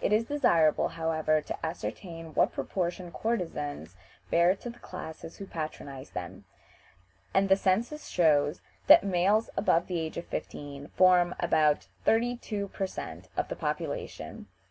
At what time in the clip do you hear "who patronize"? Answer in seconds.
5.36-6.08